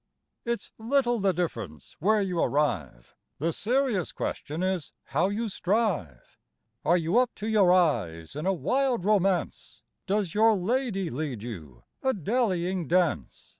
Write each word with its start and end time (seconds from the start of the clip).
It's 0.45 0.71
little 0.79 1.19
the 1.19 1.31
difference 1.31 1.95
where 1.99 2.23
you 2.23 2.39
arrive; 2.41 3.13
The 3.37 3.53
serious 3.53 4.11
question 4.11 4.63
is 4.63 4.93
how 5.03 5.29
you 5.29 5.47
strive. 5.47 6.39
Are 6.83 6.97
you 6.97 7.19
up 7.19 7.35
to 7.35 7.45
your 7.47 7.71
eyes 7.71 8.35
in 8.35 8.47
a 8.47 8.51
wild 8.51 9.05
romance? 9.05 9.83
Does 10.07 10.33
your 10.33 10.55
lady 10.55 11.11
lead 11.11 11.43
you 11.43 11.83
a 12.01 12.15
dallying 12.15 12.87
dance? 12.87 13.49